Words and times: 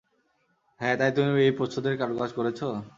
হ্যাঁ 0.79 0.95
তাই 0.99 1.11
তুমি 1.15 1.29
এই 1.41 1.53
প্রচ্ছদের 1.57 1.95
কারুকাজ 1.97 2.29
করেছো? 2.33 2.67